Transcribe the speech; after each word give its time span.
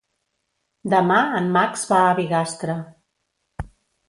Demà 0.93 1.17
en 1.41 1.51
Max 1.57 1.83
va 1.93 2.01
a 2.07 2.17
Bigastre. 2.21 2.79